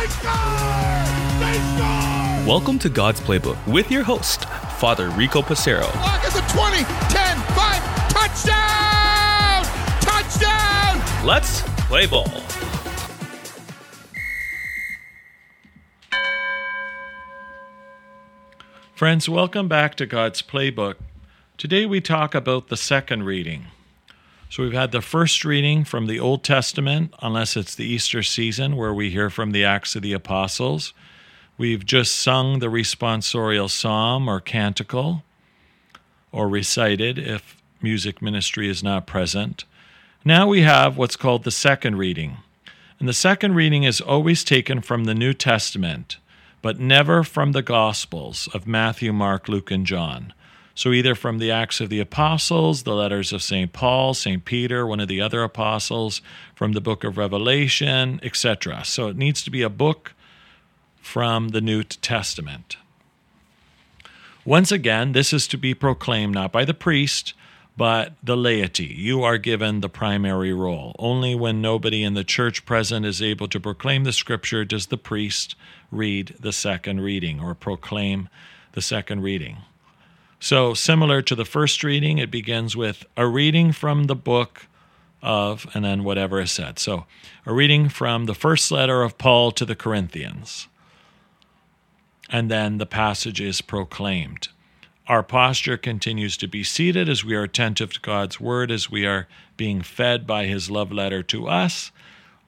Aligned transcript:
They 0.00 0.06
score! 0.06 0.32
They 1.40 1.58
score! 1.76 2.48
Welcome 2.48 2.78
to 2.78 2.88
God's 2.88 3.20
Playbook 3.20 3.58
with 3.66 3.90
your 3.90 4.02
host, 4.02 4.46
Father 4.78 5.10
Rico 5.10 5.42
Passero. 5.42 5.82
Lock 5.96 6.24
at 6.24 6.32
the 6.32 6.40
20, 6.54 6.84
10, 7.12 7.36
5, 7.52 8.08
touchdown! 8.08 9.62
Touchdown! 10.00 11.26
Let's 11.26 11.60
play 11.86 12.06
ball. 12.06 12.30
Friends, 18.94 19.28
welcome 19.28 19.68
back 19.68 19.96
to 19.96 20.06
God's 20.06 20.40
Playbook. 20.40 20.94
Today 21.58 21.84
we 21.84 22.00
talk 22.00 22.34
about 22.34 22.68
the 22.68 22.78
second 22.78 23.24
reading. 23.24 23.66
So 24.50 24.64
we've 24.64 24.72
had 24.72 24.90
the 24.90 25.00
first 25.00 25.44
reading 25.44 25.84
from 25.84 26.08
the 26.08 26.18
Old 26.18 26.42
Testament, 26.42 27.14
unless 27.22 27.56
it's 27.56 27.76
the 27.76 27.84
Easter 27.84 28.20
season 28.24 28.74
where 28.74 28.92
we 28.92 29.08
hear 29.08 29.30
from 29.30 29.52
the 29.52 29.64
Acts 29.64 29.94
of 29.94 30.02
the 30.02 30.12
Apostles. 30.12 30.92
We've 31.56 31.86
just 31.86 32.16
sung 32.16 32.58
the 32.58 32.66
responsorial 32.66 33.70
psalm 33.70 34.26
or 34.28 34.40
canticle, 34.40 35.22
or 36.32 36.48
recited 36.48 37.16
if 37.16 37.62
music 37.80 38.20
ministry 38.20 38.68
is 38.68 38.82
not 38.82 39.06
present. 39.06 39.66
Now 40.24 40.48
we 40.48 40.62
have 40.62 40.96
what's 40.96 41.14
called 41.14 41.44
the 41.44 41.52
second 41.52 41.96
reading. 41.98 42.38
And 42.98 43.08
the 43.08 43.12
second 43.12 43.54
reading 43.54 43.84
is 43.84 44.00
always 44.00 44.42
taken 44.42 44.80
from 44.80 45.04
the 45.04 45.14
New 45.14 45.32
Testament, 45.32 46.16
but 46.60 46.80
never 46.80 47.22
from 47.22 47.52
the 47.52 47.62
Gospels 47.62 48.48
of 48.52 48.66
Matthew, 48.66 49.12
Mark, 49.12 49.48
Luke, 49.48 49.70
and 49.70 49.86
John. 49.86 50.32
So, 50.80 50.92
either 50.92 51.14
from 51.14 51.40
the 51.40 51.50
Acts 51.50 51.82
of 51.82 51.90
the 51.90 52.00
Apostles, 52.00 52.84
the 52.84 52.94
letters 52.94 53.34
of 53.34 53.42
St. 53.42 53.70
Paul, 53.70 54.14
St. 54.14 54.42
Peter, 54.46 54.86
one 54.86 54.98
of 54.98 55.08
the 55.08 55.20
other 55.20 55.42
apostles, 55.42 56.22
from 56.54 56.72
the 56.72 56.80
book 56.80 57.04
of 57.04 57.18
Revelation, 57.18 58.18
etc. 58.22 58.82
So, 58.86 59.08
it 59.08 59.16
needs 59.18 59.42
to 59.42 59.50
be 59.50 59.60
a 59.60 59.68
book 59.68 60.14
from 60.96 61.48
the 61.48 61.60
New 61.60 61.82
Testament. 61.82 62.78
Once 64.46 64.72
again, 64.72 65.12
this 65.12 65.34
is 65.34 65.46
to 65.48 65.58
be 65.58 65.74
proclaimed 65.74 66.32
not 66.32 66.50
by 66.50 66.64
the 66.64 66.72
priest, 66.72 67.34
but 67.76 68.14
the 68.22 68.34
laity. 68.34 68.86
You 68.86 69.22
are 69.22 69.36
given 69.36 69.82
the 69.82 69.90
primary 69.90 70.54
role. 70.54 70.96
Only 70.98 71.34
when 71.34 71.60
nobody 71.60 72.02
in 72.02 72.14
the 72.14 72.24
church 72.24 72.64
present 72.64 73.04
is 73.04 73.20
able 73.20 73.48
to 73.48 73.60
proclaim 73.60 74.04
the 74.04 74.14
scripture 74.14 74.64
does 74.64 74.86
the 74.86 74.96
priest 74.96 75.56
read 75.90 76.36
the 76.40 76.54
second 76.54 77.02
reading 77.02 77.38
or 77.38 77.54
proclaim 77.54 78.30
the 78.72 78.80
second 78.80 79.20
reading. 79.20 79.58
So, 80.42 80.72
similar 80.72 81.20
to 81.20 81.34
the 81.34 81.44
first 81.44 81.84
reading, 81.84 82.16
it 82.16 82.30
begins 82.30 82.74
with 82.74 83.04
a 83.14 83.26
reading 83.26 83.72
from 83.72 84.04
the 84.04 84.16
book 84.16 84.66
of, 85.22 85.66
and 85.74 85.84
then 85.84 86.02
whatever 86.02 86.40
is 86.40 86.50
said. 86.50 86.78
So, 86.78 87.04
a 87.44 87.52
reading 87.52 87.90
from 87.90 88.24
the 88.24 88.34
first 88.34 88.72
letter 88.72 89.02
of 89.02 89.18
Paul 89.18 89.52
to 89.52 89.66
the 89.66 89.76
Corinthians. 89.76 90.66
And 92.30 92.50
then 92.50 92.78
the 92.78 92.86
passage 92.86 93.38
is 93.38 93.60
proclaimed. 93.60 94.48
Our 95.08 95.22
posture 95.22 95.76
continues 95.76 96.38
to 96.38 96.48
be 96.48 96.64
seated 96.64 97.06
as 97.06 97.22
we 97.22 97.34
are 97.34 97.42
attentive 97.42 97.92
to 97.92 98.00
God's 98.00 98.40
word, 98.40 98.70
as 98.70 98.90
we 98.90 99.04
are 99.04 99.28
being 99.58 99.82
fed 99.82 100.26
by 100.26 100.46
his 100.46 100.70
love 100.70 100.90
letter 100.90 101.22
to 101.24 101.48
us, 101.48 101.90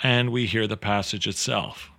and 0.00 0.30
we 0.30 0.46
hear 0.46 0.68
the 0.68 0.76
passage 0.76 1.26
itself. 1.26 1.90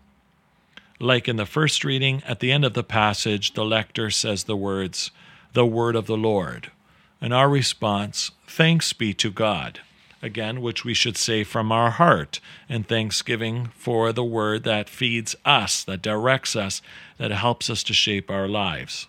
Like 1.01 1.27
in 1.27 1.35
the 1.35 1.45
first 1.45 1.83
reading, 1.83 2.23
at 2.25 2.39
the 2.39 2.51
end 2.51 2.63
of 2.63 2.75
the 2.75 2.83
passage, 2.83 3.55
the 3.55 3.65
lector 3.65 4.09
says 4.09 4.45
the 4.45 4.55
words, 4.55 5.11
the 5.53 5.65
word 5.65 5.95
of 5.95 6.07
the 6.07 6.17
Lord. 6.17 6.71
And 7.19 7.33
our 7.33 7.49
response, 7.49 8.31
thanks 8.47 8.93
be 8.93 9.13
to 9.15 9.31
God. 9.31 9.81
Again, 10.23 10.61
which 10.61 10.85
we 10.85 10.93
should 10.93 11.17
say 11.17 11.43
from 11.43 11.71
our 11.71 11.91
heart 11.91 12.39
in 12.69 12.83
thanksgiving 12.83 13.71
for 13.75 14.13
the 14.13 14.23
word 14.23 14.63
that 14.63 14.87
feeds 14.87 15.35
us, 15.45 15.83
that 15.83 16.01
directs 16.01 16.55
us, 16.55 16.81
that 17.17 17.31
helps 17.31 17.69
us 17.69 17.83
to 17.83 17.93
shape 17.93 18.29
our 18.29 18.47
lives. 18.47 19.07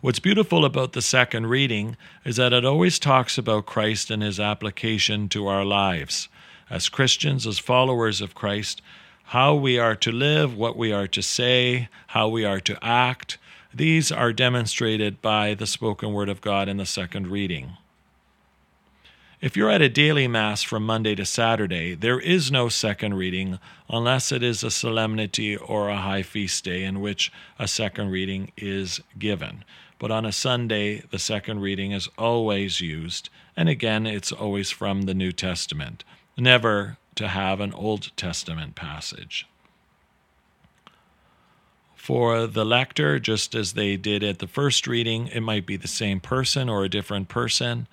What's 0.00 0.20
beautiful 0.20 0.64
about 0.64 0.92
the 0.92 1.02
second 1.02 1.46
reading 1.46 1.96
is 2.24 2.36
that 2.36 2.52
it 2.52 2.64
always 2.64 3.00
talks 3.00 3.38
about 3.38 3.66
Christ 3.66 4.10
and 4.10 4.22
his 4.22 4.38
application 4.38 5.28
to 5.30 5.48
our 5.48 5.64
lives. 5.64 6.28
As 6.70 6.88
Christians, 6.88 7.46
as 7.46 7.58
followers 7.58 8.20
of 8.20 8.34
Christ, 8.34 8.82
how 9.24 9.54
we 9.56 9.78
are 9.80 9.96
to 9.96 10.12
live, 10.12 10.56
what 10.56 10.76
we 10.76 10.92
are 10.92 11.08
to 11.08 11.22
say, 11.22 11.88
how 12.08 12.28
we 12.28 12.44
are 12.44 12.60
to 12.60 12.78
act, 12.84 13.38
these 13.76 14.10
are 14.10 14.32
demonstrated 14.32 15.20
by 15.20 15.52
the 15.52 15.66
spoken 15.66 16.14
word 16.14 16.30
of 16.30 16.40
God 16.40 16.66
in 16.66 16.78
the 16.78 16.86
second 16.86 17.26
reading. 17.26 17.76
If 19.38 19.54
you're 19.54 19.70
at 19.70 19.82
a 19.82 19.90
daily 19.90 20.26
Mass 20.26 20.62
from 20.62 20.86
Monday 20.86 21.14
to 21.14 21.26
Saturday, 21.26 21.94
there 21.94 22.18
is 22.18 22.50
no 22.50 22.70
second 22.70 23.14
reading 23.14 23.58
unless 23.90 24.32
it 24.32 24.42
is 24.42 24.64
a 24.64 24.70
solemnity 24.70 25.54
or 25.54 25.90
a 25.90 25.98
high 25.98 26.22
feast 26.22 26.64
day 26.64 26.84
in 26.84 27.02
which 27.02 27.30
a 27.58 27.68
second 27.68 28.10
reading 28.10 28.50
is 28.56 29.02
given. 29.18 29.62
But 29.98 30.10
on 30.10 30.24
a 30.24 30.32
Sunday, 30.32 31.02
the 31.10 31.18
second 31.18 31.60
reading 31.60 31.92
is 31.92 32.08
always 32.16 32.80
used, 32.80 33.28
and 33.58 33.68
again, 33.68 34.06
it's 34.06 34.32
always 34.32 34.70
from 34.70 35.02
the 35.02 35.14
New 35.14 35.32
Testament, 35.32 36.02
never 36.34 36.96
to 37.16 37.28
have 37.28 37.60
an 37.60 37.74
Old 37.74 38.10
Testament 38.16 38.74
passage 38.74 39.46
for 42.06 42.46
the 42.46 42.64
lector, 42.64 43.18
just 43.18 43.52
as 43.56 43.72
they 43.72 43.96
did 43.96 44.22
at 44.22 44.38
the 44.38 44.46
first 44.46 44.86
reading. 44.86 45.26
It 45.26 45.40
might 45.40 45.66
be 45.66 45.76
the 45.76 45.88
same 45.88 46.20
person 46.20 46.68
or 46.68 46.84
a 46.84 46.88
different 46.88 47.28
person. 47.28 47.88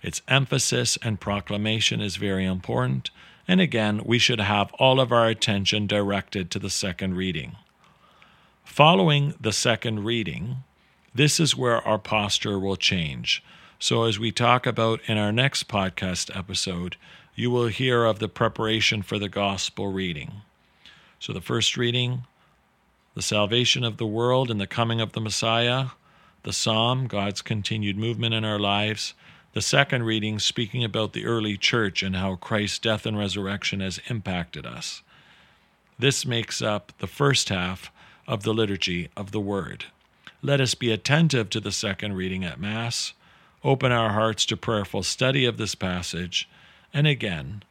Its 0.00 0.22
emphasis 0.28 0.96
and 1.02 1.20
proclamation 1.20 2.00
is 2.00 2.16
very 2.16 2.46
important. 2.46 3.10
And 3.46 3.60
again, 3.60 4.00
we 4.06 4.18
should 4.18 4.40
have 4.40 4.72
all 4.78 4.98
of 4.98 5.12
our 5.12 5.28
attention 5.28 5.86
directed 5.86 6.50
to 6.50 6.58
the 6.58 6.70
second 6.70 7.18
reading. 7.18 7.56
Following 8.64 9.34
the 9.38 9.52
second 9.52 10.06
reading, 10.06 10.64
this 11.14 11.38
is 11.38 11.54
where 11.54 11.86
our 11.86 11.98
posture 11.98 12.58
will 12.58 12.76
change. 12.76 13.44
So, 13.78 14.04
as 14.04 14.18
we 14.18 14.32
talk 14.32 14.66
about 14.66 15.00
in 15.06 15.18
our 15.18 15.32
next 15.32 15.68
podcast 15.68 16.34
episode, 16.34 16.96
you 17.34 17.50
will 17.50 17.66
hear 17.66 18.06
of 18.06 18.20
the 18.20 18.28
preparation 18.28 19.02
for 19.02 19.18
the 19.18 19.28
gospel 19.28 19.92
reading. 19.92 20.40
So, 21.18 21.34
the 21.34 21.42
first 21.42 21.76
reading, 21.76 22.22
the 23.14 23.22
salvation 23.22 23.82
of 23.82 23.96
the 23.96 24.06
world 24.06 24.50
and 24.50 24.60
the 24.60 24.66
coming 24.66 25.00
of 25.00 25.12
the 25.12 25.20
Messiah, 25.20 25.86
the 26.42 26.52
Psalm, 26.52 27.06
God's 27.06 27.42
continued 27.42 27.96
movement 27.96 28.34
in 28.34 28.44
our 28.44 28.58
lives, 28.58 29.14
the 29.52 29.60
second 29.60 30.04
reading 30.04 30.38
speaking 30.38 30.84
about 30.84 31.12
the 31.12 31.26
early 31.26 31.56
church 31.56 32.02
and 32.02 32.14
how 32.14 32.36
Christ's 32.36 32.78
death 32.78 33.04
and 33.04 33.18
resurrection 33.18 33.80
has 33.80 34.00
impacted 34.08 34.64
us. 34.64 35.02
This 35.98 36.24
makes 36.24 36.62
up 36.62 36.92
the 36.98 37.08
first 37.08 37.48
half 37.48 37.90
of 38.28 38.44
the 38.44 38.54
liturgy 38.54 39.10
of 39.16 39.32
the 39.32 39.40
Word. 39.40 39.86
Let 40.40 40.60
us 40.60 40.74
be 40.74 40.92
attentive 40.92 41.50
to 41.50 41.60
the 41.60 41.72
second 41.72 42.14
reading 42.14 42.44
at 42.44 42.60
Mass, 42.60 43.12
open 43.64 43.90
our 43.90 44.10
hearts 44.10 44.46
to 44.46 44.56
prayerful 44.56 45.02
study 45.02 45.44
of 45.44 45.58
this 45.58 45.74
passage, 45.74 46.48
and 46.94 47.06
again, 47.06 47.64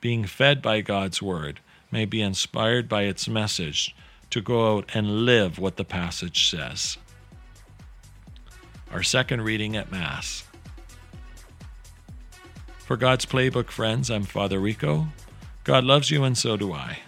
being 0.00 0.24
fed 0.24 0.60
by 0.60 0.80
God's 0.80 1.22
Word, 1.22 1.60
may 1.90 2.04
be 2.04 2.20
inspired 2.20 2.88
by 2.88 3.04
its 3.04 3.28
message 3.28 3.94
to 4.30 4.40
go 4.40 4.76
out 4.76 4.90
and 4.94 5.24
live 5.24 5.58
what 5.58 5.76
the 5.76 5.84
passage 5.84 6.50
says. 6.50 6.98
Our 8.90 9.02
second 9.02 9.42
reading 9.42 9.76
at 9.76 9.90
Mass. 9.90 10.44
For 12.78 12.96
God's 12.96 13.26
Playbook 13.26 13.70
friends, 13.70 14.10
I'm 14.10 14.24
Father 14.24 14.58
Rico. 14.58 15.08
God 15.64 15.84
loves 15.84 16.10
you, 16.10 16.22
and 16.24 16.36
so 16.36 16.56
do 16.56 16.72
I. 16.72 16.98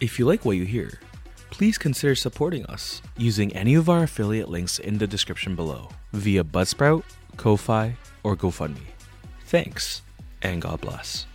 If 0.00 0.18
you 0.18 0.26
like 0.26 0.44
what 0.44 0.56
you 0.56 0.64
hear, 0.64 1.00
please 1.50 1.78
consider 1.78 2.14
supporting 2.14 2.64
us 2.66 3.02
using 3.16 3.52
any 3.56 3.74
of 3.74 3.88
our 3.88 4.04
affiliate 4.04 4.48
links 4.48 4.78
in 4.78 4.98
the 4.98 5.06
description 5.06 5.56
below 5.56 5.88
via 6.12 6.44
Buzzsprout, 6.44 7.02
Ko-Fi, 7.36 7.96
or 8.22 8.36
GoFundMe. 8.36 8.78
Thanks, 9.46 10.02
and 10.42 10.62
God 10.62 10.80
bless. 10.80 11.26